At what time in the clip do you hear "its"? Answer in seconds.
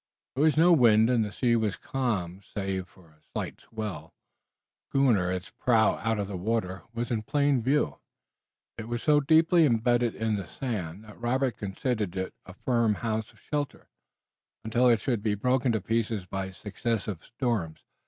5.31-5.51